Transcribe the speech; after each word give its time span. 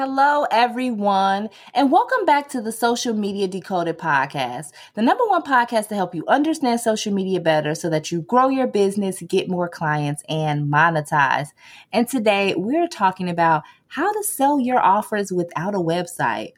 Hello, 0.00 0.46
everyone, 0.52 1.48
and 1.74 1.90
welcome 1.90 2.24
back 2.24 2.48
to 2.50 2.60
the 2.60 2.70
Social 2.70 3.14
Media 3.14 3.48
Decoded 3.48 3.98
podcast, 3.98 4.70
the 4.94 5.02
number 5.02 5.26
one 5.26 5.42
podcast 5.42 5.88
to 5.88 5.96
help 5.96 6.14
you 6.14 6.24
understand 6.28 6.78
social 6.78 7.12
media 7.12 7.40
better 7.40 7.74
so 7.74 7.90
that 7.90 8.12
you 8.12 8.22
grow 8.22 8.48
your 8.48 8.68
business, 8.68 9.20
get 9.22 9.48
more 9.48 9.68
clients, 9.68 10.22
and 10.28 10.72
monetize. 10.72 11.48
And 11.92 12.06
today 12.06 12.54
we're 12.56 12.86
talking 12.86 13.28
about 13.28 13.64
how 13.88 14.12
to 14.12 14.22
sell 14.22 14.60
your 14.60 14.78
offers 14.78 15.32
without 15.32 15.74
a 15.74 15.78
website. 15.78 16.52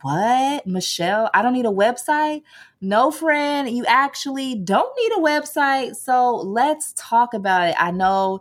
What, 0.00 0.66
Michelle? 0.66 1.28
I 1.34 1.42
don't 1.42 1.52
need 1.52 1.66
a 1.66 1.68
website? 1.68 2.44
No, 2.80 3.10
friend, 3.10 3.68
you 3.68 3.84
actually 3.86 4.54
don't 4.54 4.96
need 4.98 5.12
a 5.18 5.20
website. 5.20 5.96
So 5.96 6.36
let's 6.36 6.94
talk 6.96 7.34
about 7.34 7.68
it. 7.68 7.74
I 7.78 7.90
know 7.90 8.40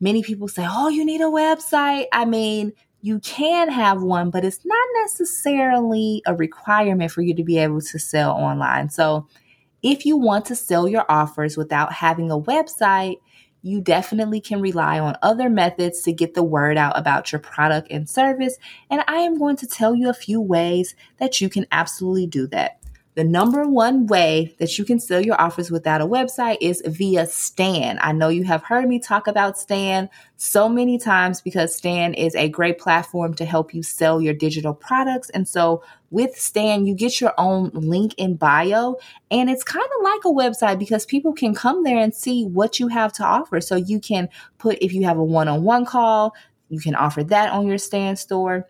many 0.00 0.22
people 0.22 0.48
say, 0.48 0.66
oh, 0.68 0.90
you 0.90 1.02
need 1.02 1.22
a 1.22 1.24
website. 1.24 2.08
I 2.12 2.26
mean, 2.26 2.74
you 3.06 3.20
can 3.20 3.70
have 3.70 4.02
one, 4.02 4.30
but 4.30 4.44
it's 4.44 4.64
not 4.64 4.88
necessarily 5.00 6.22
a 6.26 6.34
requirement 6.34 7.12
for 7.12 7.22
you 7.22 7.36
to 7.36 7.44
be 7.44 7.56
able 7.56 7.80
to 7.80 7.98
sell 8.00 8.32
online. 8.32 8.90
So, 8.90 9.28
if 9.80 10.04
you 10.04 10.16
want 10.16 10.44
to 10.46 10.56
sell 10.56 10.88
your 10.88 11.04
offers 11.08 11.56
without 11.56 11.92
having 11.92 12.32
a 12.32 12.40
website, 12.40 13.18
you 13.62 13.80
definitely 13.80 14.40
can 14.40 14.60
rely 14.60 14.98
on 14.98 15.16
other 15.22 15.48
methods 15.48 16.02
to 16.02 16.12
get 16.12 16.34
the 16.34 16.42
word 16.42 16.76
out 16.76 16.98
about 16.98 17.30
your 17.30 17.38
product 17.38 17.86
and 17.92 18.10
service. 18.10 18.58
And 18.90 19.04
I 19.06 19.18
am 19.18 19.38
going 19.38 19.56
to 19.58 19.68
tell 19.68 19.94
you 19.94 20.10
a 20.10 20.14
few 20.14 20.40
ways 20.40 20.96
that 21.18 21.40
you 21.40 21.48
can 21.48 21.64
absolutely 21.70 22.26
do 22.26 22.48
that. 22.48 22.80
The 23.16 23.24
number 23.24 23.66
one 23.66 24.06
way 24.06 24.54
that 24.58 24.76
you 24.76 24.84
can 24.84 25.00
sell 25.00 25.22
your 25.22 25.40
offers 25.40 25.70
without 25.70 26.02
a 26.02 26.06
website 26.06 26.58
is 26.60 26.82
via 26.84 27.26
Stan. 27.26 27.98
I 28.02 28.12
know 28.12 28.28
you 28.28 28.44
have 28.44 28.62
heard 28.62 28.86
me 28.86 28.98
talk 28.98 29.26
about 29.26 29.58
Stan 29.58 30.10
so 30.36 30.68
many 30.68 30.98
times 30.98 31.40
because 31.40 31.74
Stan 31.74 32.12
is 32.12 32.34
a 32.34 32.50
great 32.50 32.78
platform 32.78 33.32
to 33.36 33.46
help 33.46 33.72
you 33.72 33.82
sell 33.82 34.20
your 34.20 34.34
digital 34.34 34.74
products. 34.74 35.30
And 35.30 35.48
so 35.48 35.82
with 36.10 36.36
Stan, 36.36 36.84
you 36.84 36.94
get 36.94 37.18
your 37.18 37.32
own 37.38 37.70
link 37.72 38.12
in 38.18 38.34
bio, 38.34 38.96
and 39.30 39.48
it's 39.48 39.64
kind 39.64 39.88
of 39.98 40.04
like 40.04 40.26
a 40.26 40.28
website 40.28 40.78
because 40.78 41.06
people 41.06 41.32
can 41.32 41.54
come 41.54 41.84
there 41.84 41.96
and 41.96 42.14
see 42.14 42.44
what 42.44 42.78
you 42.78 42.88
have 42.88 43.14
to 43.14 43.24
offer. 43.24 43.62
So 43.62 43.76
you 43.76 43.98
can 43.98 44.28
put, 44.58 44.76
if 44.82 44.92
you 44.92 45.04
have 45.04 45.16
a 45.16 45.24
one 45.24 45.48
on 45.48 45.62
one 45.62 45.86
call, 45.86 46.34
you 46.68 46.80
can 46.80 46.94
offer 46.94 47.24
that 47.24 47.50
on 47.50 47.66
your 47.66 47.78
Stan 47.78 48.16
store 48.16 48.68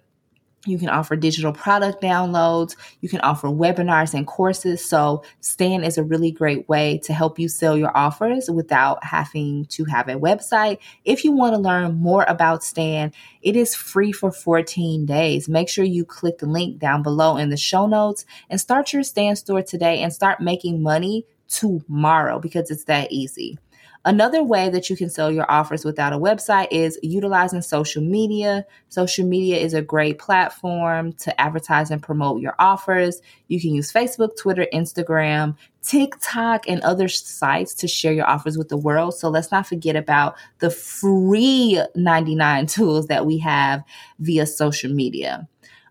you 0.66 0.78
can 0.78 0.88
offer 0.88 1.16
digital 1.16 1.52
product 1.52 2.02
downloads. 2.02 2.76
You 3.00 3.08
can 3.08 3.20
offer 3.20 3.48
webinars 3.48 4.14
and 4.14 4.26
courses. 4.26 4.88
So, 4.88 5.22
Stan 5.40 5.84
is 5.84 5.98
a 5.98 6.04
really 6.04 6.30
great 6.30 6.68
way 6.68 6.98
to 7.04 7.12
help 7.12 7.38
you 7.38 7.48
sell 7.48 7.76
your 7.76 7.96
offers 7.96 8.50
without 8.50 9.02
having 9.04 9.66
to 9.66 9.84
have 9.84 10.08
a 10.08 10.14
website. 10.14 10.78
If 11.04 11.24
you 11.24 11.32
want 11.32 11.54
to 11.54 11.60
learn 11.60 11.94
more 11.94 12.24
about 12.28 12.64
Stan, 12.64 13.12
it 13.42 13.56
is 13.56 13.74
free 13.74 14.12
for 14.12 14.32
14 14.32 15.06
days. 15.06 15.48
Make 15.48 15.68
sure 15.68 15.84
you 15.84 16.04
click 16.04 16.38
the 16.38 16.46
link 16.46 16.78
down 16.78 17.02
below 17.02 17.36
in 17.36 17.50
the 17.50 17.56
show 17.56 17.86
notes 17.86 18.24
and 18.50 18.60
start 18.60 18.92
your 18.92 19.02
Stan 19.02 19.36
store 19.36 19.62
today 19.62 20.02
and 20.02 20.12
start 20.12 20.40
making 20.40 20.82
money 20.82 21.26
tomorrow 21.48 22.38
because 22.38 22.70
it's 22.70 22.84
that 22.84 23.12
easy. 23.12 23.58
Another 24.06 24.40
way 24.40 24.68
that 24.68 24.88
you 24.88 24.96
can 24.96 25.10
sell 25.10 25.32
your 25.32 25.50
offers 25.50 25.84
without 25.84 26.12
a 26.12 26.16
website 26.16 26.68
is 26.70 26.96
utilizing 27.02 27.60
social 27.60 28.00
media. 28.00 28.64
Social 28.88 29.26
media 29.26 29.56
is 29.56 29.74
a 29.74 29.82
great 29.82 30.20
platform 30.20 31.12
to 31.14 31.40
advertise 31.40 31.90
and 31.90 32.00
promote 32.00 32.40
your 32.40 32.54
offers. 32.60 33.20
You 33.48 33.60
can 33.60 33.74
use 33.74 33.92
Facebook, 33.92 34.36
Twitter, 34.38 34.68
Instagram, 34.72 35.56
TikTok, 35.82 36.68
and 36.68 36.80
other 36.82 37.08
sites 37.08 37.74
to 37.74 37.88
share 37.88 38.12
your 38.12 38.28
offers 38.28 38.56
with 38.56 38.68
the 38.68 38.76
world. 38.76 39.16
So 39.16 39.28
let's 39.28 39.50
not 39.50 39.66
forget 39.66 39.96
about 39.96 40.36
the 40.60 40.70
free 40.70 41.82
99 41.96 42.66
tools 42.68 43.08
that 43.08 43.26
we 43.26 43.38
have 43.38 43.82
via 44.20 44.46
social 44.46 44.92
media. 44.92 45.48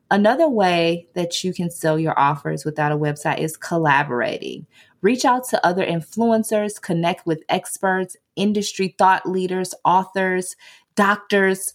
Another 0.09 0.47
way 0.47 1.07
that 1.15 1.43
you 1.43 1.53
can 1.53 1.69
sell 1.69 1.99
your 1.99 2.17
offers 2.17 2.63
without 2.63 2.93
a 2.93 2.97
website 2.97 3.39
is 3.39 3.57
collaborating. 3.57 4.67
Reach 5.05 5.23
out 5.23 5.47
to 5.49 5.63
other 5.63 5.85
influencers, 5.85 6.81
connect 6.81 7.27
with 7.27 7.43
experts, 7.47 8.17
industry 8.35 8.95
thought 8.97 9.29
leaders, 9.29 9.75
authors, 9.85 10.55
doctors, 10.95 11.73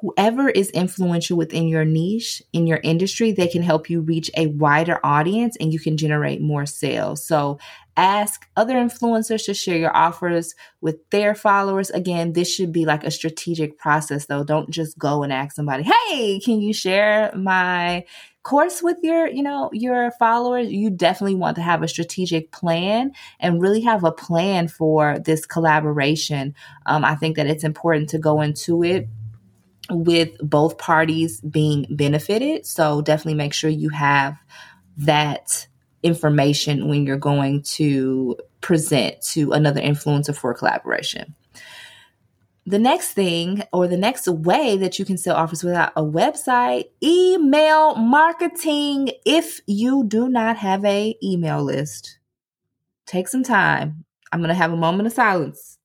whoever 0.00 0.48
is 0.48 0.68
influential 0.70 1.38
within 1.38 1.68
your 1.68 1.84
niche, 1.84 2.42
in 2.52 2.66
your 2.66 2.80
industry, 2.82 3.30
they 3.30 3.46
can 3.46 3.62
help 3.62 3.88
you 3.88 4.00
reach 4.00 4.32
a 4.36 4.48
wider 4.48 4.98
audience 5.04 5.56
and 5.60 5.72
you 5.72 5.78
can 5.78 5.96
generate 5.96 6.40
more 6.40 6.66
sales. 6.66 7.24
So 7.24 7.60
ask 8.00 8.48
other 8.56 8.74
influencers 8.74 9.44
to 9.44 9.54
share 9.54 9.76
your 9.76 9.96
offers 9.96 10.54
with 10.80 10.96
their 11.10 11.34
followers. 11.34 11.90
Again, 11.90 12.32
this 12.32 12.52
should 12.52 12.72
be 12.72 12.84
like 12.84 13.04
a 13.04 13.10
strategic 13.10 13.78
process 13.78 14.26
though. 14.26 14.42
Don't 14.42 14.70
just 14.70 14.98
go 14.98 15.22
and 15.22 15.32
ask 15.32 15.54
somebody, 15.54 15.84
"Hey, 15.84 16.40
can 16.40 16.60
you 16.60 16.72
share 16.72 17.32
my 17.36 18.04
course 18.42 18.82
with 18.82 18.96
your 19.02 19.28
you 19.28 19.42
know 19.42 19.68
your 19.72 20.10
followers 20.12 20.72
you 20.72 20.88
definitely 20.88 21.34
want 21.34 21.56
to 21.56 21.62
have 21.62 21.82
a 21.82 21.88
strategic 21.88 22.50
plan 22.52 23.12
and 23.38 23.60
really 23.60 23.82
have 23.82 24.02
a 24.02 24.10
plan 24.10 24.66
for 24.66 25.18
this 25.18 25.44
collaboration 25.44 26.54
um, 26.86 27.04
i 27.04 27.14
think 27.14 27.36
that 27.36 27.46
it's 27.46 27.64
important 27.64 28.08
to 28.08 28.18
go 28.18 28.40
into 28.40 28.82
it 28.82 29.08
with 29.90 30.30
both 30.38 30.78
parties 30.78 31.40
being 31.42 31.86
benefited 31.90 32.64
so 32.64 33.02
definitely 33.02 33.34
make 33.34 33.52
sure 33.52 33.68
you 33.68 33.90
have 33.90 34.38
that 34.96 35.66
information 36.02 36.88
when 36.88 37.06
you're 37.06 37.16
going 37.16 37.62
to 37.62 38.36
present 38.60 39.20
to 39.22 39.52
another 39.52 39.80
influencer 39.80 40.34
for 40.34 40.54
collaboration 40.54 41.34
the 42.66 42.78
next 42.78 43.12
thing 43.12 43.62
or 43.72 43.88
the 43.88 43.96
next 43.96 44.28
way 44.28 44.76
that 44.76 44.98
you 44.98 45.04
can 45.04 45.16
sell 45.16 45.36
offers 45.36 45.64
without 45.64 45.92
a 45.96 46.02
website, 46.02 46.84
email 47.02 47.94
marketing. 47.96 49.10
If 49.24 49.60
you 49.66 50.04
do 50.04 50.28
not 50.28 50.56
have 50.56 50.84
a 50.84 51.16
email 51.22 51.62
list, 51.62 52.18
take 53.06 53.28
some 53.28 53.42
time. 53.42 54.04
I'm 54.30 54.40
going 54.40 54.48
to 54.48 54.54
have 54.54 54.72
a 54.72 54.76
moment 54.76 55.06
of 55.06 55.12
silence. 55.12 55.78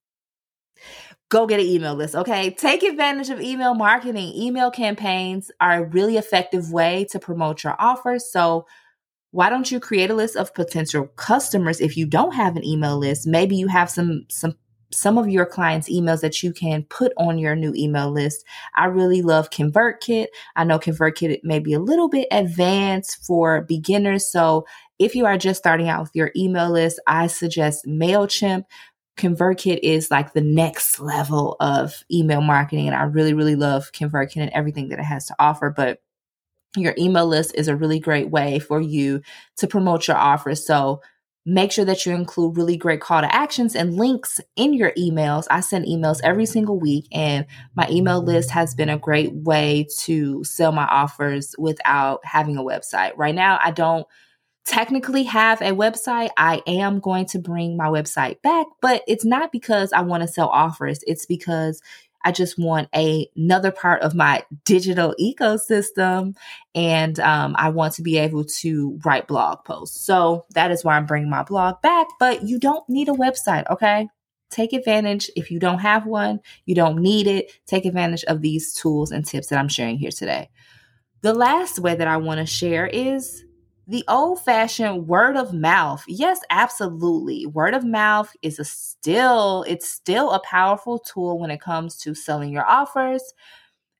Go 1.30 1.48
get 1.48 1.60
an 1.60 1.66
email 1.66 1.96
list, 1.96 2.14
okay? 2.14 2.52
Take 2.52 2.84
advantage 2.84 3.32
of 3.32 3.42
email 3.42 3.74
marketing. 3.74 4.34
Email 4.36 4.70
campaigns 4.70 5.50
are 5.60 5.84
a 5.84 5.88
really 5.88 6.18
effective 6.18 6.72
way 6.72 7.08
to 7.10 7.20
promote 7.20 7.64
your 7.64 7.76
offers. 7.80 8.32
So, 8.32 8.68
why 9.36 9.50
don't 9.50 9.70
you 9.70 9.82
create 9.82 10.10
a 10.10 10.16
list 10.16 10.38
of 10.38 10.54
potential 10.54 11.08
customers 11.18 11.82
if 11.82 11.98
you 11.98 12.06
don't 12.06 12.34
have 12.34 12.56
an 12.56 12.64
email 12.64 12.98
list? 12.98 13.28
Maybe 13.28 13.58
you 13.58 13.68
have 13.68 13.90
some 13.90 14.26
some 14.30 14.56
some 14.94 15.18
of 15.18 15.28
your 15.28 15.46
clients' 15.46 15.90
emails 15.90 16.22
that 16.22 16.42
you 16.42 16.54
can 16.54 16.84
put 16.84 17.12
on 17.18 17.38
your 17.38 17.54
new 17.54 17.74
email 17.76 18.10
list. 18.10 18.46
I 18.76 18.86
really 18.86 19.22
love 19.22 19.50
ConvertKit. 19.50 20.28
I 20.56 20.64
know 20.64 20.80
ConvertKit 20.80 21.40
may 21.44 21.60
be 21.60 21.74
a 21.74 21.82
little 21.82 22.08
bit 22.08 22.30
advanced 22.32 23.26
for 23.26 23.64
beginners. 23.64 24.26
So 24.26 24.66
if 25.00 25.16
you 25.16 25.26
are 25.26 25.38
just 25.38 25.60
starting 25.60 25.90
out 25.90 26.04
with 26.04 26.16
your 26.16 26.32
email 26.38 26.70
list, 26.70 27.02
I 27.06 27.28
suggest 27.28 27.86
MailChimp. 27.86 28.64
ConvertKit 29.18 29.80
is 29.84 30.10
like 30.10 30.32
the 30.32 30.40
next 30.40 31.02
level 31.02 31.58
of 31.60 32.06
email 32.10 32.40
marketing. 32.40 32.88
And 32.88 32.96
I 32.96 33.04
really, 33.04 33.34
really 33.34 33.56
love 33.56 33.92
ConvertKit 33.92 34.38
and 34.38 34.52
everything 34.52 34.88
that 34.90 35.00
it 35.00 35.04
has 35.06 35.26
to 35.26 35.36
offer. 35.40 35.74
But 35.76 36.00
your 36.84 36.96
email 36.98 37.26
list 37.26 37.54
is 37.56 37.68
a 37.68 37.76
really 37.76 38.00
great 38.00 38.30
way 38.30 38.60
for 38.60 38.82
you 38.82 39.22
to 39.58 39.68
promote 39.68 40.08
your 40.08 40.18
offers. 40.18 40.66
So 40.66 41.02
Make 41.48 41.72
sure 41.72 41.86
that 41.86 42.08
you 42.08 42.16
include 42.16 42.58
really 42.58 42.76
great 42.76 43.02
call 43.02 43.22
to 43.22 43.34
actions 43.34 43.76
and 43.76 43.96
links 43.96 44.42
in 44.56 44.74
your 44.74 44.92
emails. 44.94 45.46
I 45.52 45.60
send 45.60 45.86
emails 45.86 46.20
every 46.24 46.48
single 46.48 46.80
week, 46.80 47.06
and 47.12 47.46
my 47.76 47.88
email 47.88 48.20
list 48.20 48.50
has 48.50 48.74
been 48.74 48.90
a 48.90 48.98
great 48.98 49.32
way 49.32 49.86
to 50.00 50.44
sell 50.44 50.72
my 50.72 50.86
offers 50.86 51.54
without 51.60 52.26
having 52.26 52.58
a 52.58 52.64
website. 52.64 53.12
Right 53.16 53.36
now, 53.36 53.60
I 53.64 53.70
don't 53.70 54.08
technically 54.66 55.22
have 55.26 55.62
a 55.62 55.66
website. 55.66 56.30
I 56.36 56.64
am 56.66 57.00
going 57.00 57.28
to 57.28 57.38
bring 57.38 57.78
my 57.78 57.90
website 57.90 58.42
back, 58.42 58.66
but 58.82 59.04
it's 59.08 59.24
not 59.24 59.52
because 59.52 59.94
I 59.94 60.02
want 60.02 60.22
to 60.22 60.28
sell 60.28 60.48
offers. 60.48 61.02
It's 61.06 61.28
because 61.28 61.80
I 62.26 62.32
just 62.32 62.58
want 62.58 62.90
a, 62.94 63.30
another 63.38 63.72
part 63.72 64.02
of 64.02 64.16
my 64.16 64.44
digital 64.66 65.14
ecosystem. 65.22 66.36
And 66.74 67.20
um, 67.20 67.56
I 67.58 67.70
want 67.70 67.94
to 67.94 68.02
be 68.02 68.18
able 68.18 68.46
to 68.62 69.00
write 69.06 69.28
blog 69.28 69.64
posts. 69.64 70.04
So 70.04 70.46
that 70.56 70.72
is 70.72 70.84
why 70.84 70.98
I'm 70.98 71.06
bringing 71.06 71.30
my 71.30 71.44
blog 71.44 71.82
back. 71.84 72.08
But 72.20 72.44
you 72.44 72.60
don't 72.60 72.84
need 72.90 73.08
a 73.08 73.14
website, 73.14 73.70
okay? 73.70 74.10
Take 74.50 74.74
advantage. 74.74 75.30
If 75.36 75.52
you 75.52 75.60
don't 75.60 75.80
have 75.80 76.08
one, 76.08 76.40
you 76.66 76.74
don't 76.74 76.98
need 76.98 77.28
it. 77.28 77.52
Take 77.68 77.86
advantage 77.86 78.24
of 78.26 78.42
these 78.42 78.74
tools 78.74 79.12
and 79.12 79.26
tips 79.26 79.48
that 79.48 79.60
I'm 79.60 79.70
sharing 79.70 79.98
here 79.98 80.12
today. 80.12 80.50
The 81.22 81.34
last 81.34 81.80
way 81.80 81.96
that 81.96 82.08
I 82.08 82.18
want 82.18 82.40
to 82.40 82.46
share 82.46 82.88
is 82.88 83.45
the 83.88 84.04
old 84.08 84.42
fashioned 84.44 85.08
word 85.08 85.38
of 85.38 85.54
mouth. 85.54 86.04
Yes, 86.08 86.40
absolutely. 86.50 87.46
Word 87.46 87.74
of 87.74 87.86
mouth 87.86 88.36
is 88.42 88.60
a 88.60 88.66
still, 88.66 89.64
it's 89.68 89.88
still 89.88 90.32
a 90.32 90.40
powerful 90.40 91.00
tool 91.00 91.40
when 91.40 91.52
it 91.52 91.62
comes 91.62 91.98
to 91.98 92.16
selling 92.16 92.52
your 92.52 92.66
offers. 92.66 93.34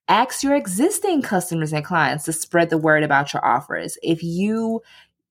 Ask 0.08 0.44
your 0.44 0.56
existing 0.56 1.22
customers 1.22 1.74
and 1.74 1.86
clients 1.86 2.26
to 2.26 2.34
spread 2.34 2.70
the 2.70 2.78
word 2.78 3.04
about 3.04 3.34
your 3.34 3.46
offers. 3.46 3.98
If 4.04 4.24
you 4.24 4.82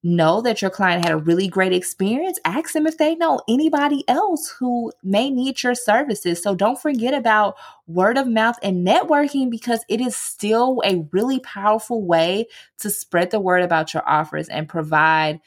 know 0.05 0.43
that 0.43 0.61
your 0.61 0.71
client 0.71 1.05
had 1.05 1.15
a 1.15 1.17
really 1.17 1.49
great 1.49 1.73
experience, 1.73 2.39
ask 2.45 2.73
them 2.73 2.87
if 2.87 2.99
they 2.99 3.15
know 3.15 3.41
anybody 3.49 4.05
else 4.07 4.55
who 4.59 4.93
may 5.03 5.31
need 5.31 5.63
your 5.63 5.75
services. 5.75 6.43
So 6.43 6.55
don't 6.55 6.81
forget 6.81 7.15
about 7.15 7.57
word 7.87 8.19
of 8.19 8.29
mouth 8.29 8.57
and 8.63 8.87
networking 8.87 9.51
because 9.51 9.81
it 9.89 10.01
is 10.01 10.15
still 10.15 10.83
a 10.85 11.07
really 11.11 11.41
powerful 11.41 12.05
way 12.05 12.47
to 12.79 12.91
spread 12.91 13.31
the 13.31 13.41
word 13.41 13.63
about 13.63 13.95
your 13.95 14.07
offers 14.09 14.49
and 14.49 14.69
provide 14.69 15.41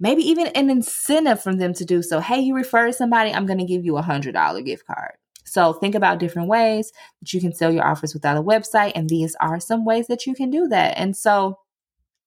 maybe 0.00 0.22
even 0.22 0.48
an 0.48 0.70
incentive 0.70 1.40
for 1.40 1.54
them 1.54 1.72
to 1.74 1.84
do 1.84 2.02
so. 2.02 2.18
Hey, 2.18 2.40
you 2.40 2.54
refer 2.54 2.90
somebody, 2.90 3.32
I'm 3.32 3.46
going 3.46 3.60
to 3.60 3.64
give 3.64 3.84
you 3.84 3.96
a 3.96 4.02
$100 4.02 4.64
gift 4.64 4.86
card. 4.86 5.12
So 5.44 5.72
think 5.72 5.94
about 5.94 6.18
different 6.18 6.48
ways 6.48 6.92
that 7.20 7.32
you 7.32 7.40
can 7.40 7.52
sell 7.52 7.72
your 7.72 7.86
offers 7.86 8.14
without 8.14 8.36
a 8.36 8.42
website. 8.42 8.92
And 8.94 9.08
these 9.08 9.36
are 9.40 9.60
some 9.60 9.84
ways 9.84 10.06
that 10.08 10.26
you 10.26 10.34
can 10.34 10.50
do 10.50 10.68
that. 10.68 10.94
And 10.96 11.16
so 11.16 11.58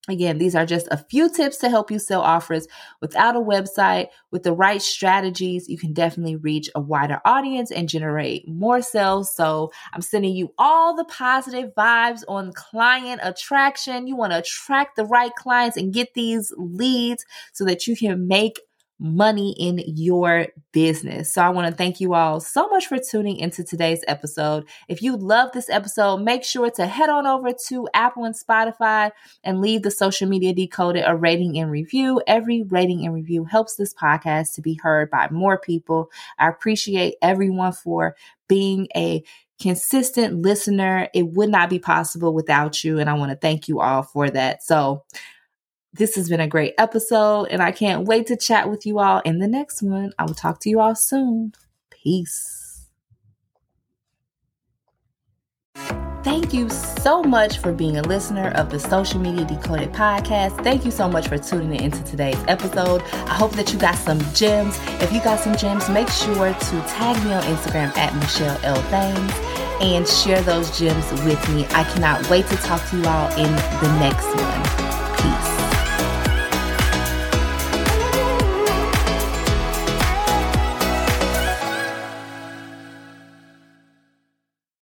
Again, 0.09 0.37
these 0.37 0.53
are 0.53 0.65
just 0.65 0.89
a 0.91 0.97
few 0.97 1.29
tips 1.29 1.57
to 1.59 1.69
help 1.69 1.89
you 1.89 1.97
sell 1.97 2.19
offers 2.19 2.67
without 2.99 3.37
a 3.37 3.39
website. 3.39 4.07
With 4.31 4.43
the 4.43 4.51
right 4.51 4.81
strategies, 4.81 5.69
you 5.69 5.77
can 5.77 5.93
definitely 5.93 6.35
reach 6.35 6.69
a 6.75 6.81
wider 6.81 7.21
audience 7.23 7.71
and 7.71 7.87
generate 7.87 8.45
more 8.45 8.81
sales. 8.81 9.33
So, 9.33 9.71
I'm 9.93 10.01
sending 10.01 10.35
you 10.35 10.53
all 10.57 10.93
the 10.93 11.05
positive 11.05 11.73
vibes 11.73 12.23
on 12.27 12.51
client 12.51 13.21
attraction. 13.23 14.07
You 14.07 14.17
want 14.17 14.33
to 14.33 14.39
attract 14.39 14.97
the 14.97 15.05
right 15.05 15.33
clients 15.35 15.77
and 15.77 15.93
get 15.93 16.13
these 16.15 16.51
leads 16.57 17.25
so 17.53 17.63
that 17.63 17.87
you 17.87 17.95
can 17.95 18.27
make 18.27 18.59
money 19.03 19.53
in 19.59 19.83
your 19.85 20.47
business. 20.71 21.33
So 21.33 21.41
I 21.41 21.49
want 21.49 21.67
to 21.67 21.75
thank 21.75 21.99
you 21.99 22.13
all 22.13 22.39
so 22.39 22.67
much 22.69 22.87
for 22.87 22.97
tuning 22.97 23.35
into 23.35 23.61
today's 23.61 24.01
episode. 24.07 24.65
If 24.87 25.01
you 25.01 25.17
love 25.17 25.51
this 25.51 25.69
episode, 25.69 26.17
make 26.17 26.45
sure 26.45 26.71
to 26.71 26.87
head 26.87 27.09
on 27.09 27.27
over 27.27 27.49
to 27.67 27.87
Apple 27.93 28.23
and 28.23 28.33
Spotify 28.33 29.11
and 29.43 29.59
leave 29.59 29.83
the 29.83 29.91
social 29.91 30.29
media 30.29 30.53
decoded 30.53 31.03
a 31.05 31.17
rating 31.17 31.59
and 31.59 31.69
review. 31.69 32.21
Every 32.25 32.63
rating 32.63 33.05
and 33.05 33.13
review 33.13 33.43
helps 33.43 33.75
this 33.75 33.93
podcast 33.93 34.55
to 34.55 34.61
be 34.61 34.79
heard 34.81 35.09
by 35.09 35.27
more 35.29 35.59
people. 35.59 36.09
I 36.39 36.47
appreciate 36.47 37.15
everyone 37.21 37.73
for 37.73 38.15
being 38.47 38.87
a 38.95 39.21
consistent 39.61 40.41
listener. 40.41 41.09
It 41.13 41.27
would 41.33 41.49
not 41.49 41.69
be 41.69 41.79
possible 41.79 42.33
without 42.33 42.85
you. 42.85 42.99
And 42.99 43.09
I 43.09 43.13
want 43.13 43.31
to 43.31 43.37
thank 43.37 43.67
you 43.67 43.81
all 43.81 44.03
for 44.03 44.29
that. 44.29 44.63
So 44.63 45.03
this 45.93 46.15
has 46.15 46.27
been 46.27 46.39
a 46.39 46.47
great 46.47 46.73
episode, 46.77 47.45
and 47.45 47.61
I 47.61 47.71
can't 47.71 48.05
wait 48.05 48.27
to 48.27 48.35
chat 48.35 48.69
with 48.69 48.85
you 48.85 48.99
all 48.99 49.19
in 49.19 49.39
the 49.39 49.47
next 49.47 49.81
one. 49.81 50.11
I 50.17 50.25
will 50.25 50.33
talk 50.33 50.59
to 50.61 50.69
you 50.69 50.79
all 50.79 50.95
soon. 50.95 51.53
Peace. 51.91 52.89
Thank 56.23 56.53
you 56.53 56.69
so 56.69 57.21
much 57.21 57.57
for 57.57 57.73
being 57.73 57.97
a 57.97 58.01
listener 58.01 58.49
of 58.55 58.69
the 58.69 58.79
Social 58.79 59.19
Media 59.19 59.43
Decoded 59.43 59.91
podcast. 59.91 60.63
Thank 60.63 60.85
you 60.85 60.91
so 60.91 61.09
much 61.09 61.27
for 61.27 61.37
tuning 61.37 61.75
in 61.75 61.83
into 61.83 62.01
today's 62.05 62.41
episode. 62.47 63.01
I 63.01 63.33
hope 63.33 63.51
that 63.51 63.73
you 63.73 63.77
got 63.77 63.95
some 63.95 64.19
gems. 64.33 64.79
If 65.01 65.11
you 65.11 65.21
got 65.21 65.39
some 65.39 65.55
gems, 65.57 65.89
make 65.89 66.09
sure 66.09 66.53
to 66.53 66.81
tag 66.87 67.23
me 67.25 67.33
on 67.33 67.43
Instagram 67.43 67.95
at 67.97 68.15
Michelle 68.15 68.57
L. 68.63 68.81
Thames 68.89 69.33
and 69.81 70.07
share 70.07 70.41
those 70.41 70.77
gems 70.77 71.11
with 71.25 71.49
me. 71.53 71.65
I 71.71 71.83
cannot 71.83 72.27
wait 72.29 72.47
to 72.47 72.55
talk 72.57 72.87
to 72.89 72.97
you 72.97 73.03
all 73.05 73.29
in 73.33 73.51
the 73.51 73.97
next 73.99 74.25
one. 74.25 74.82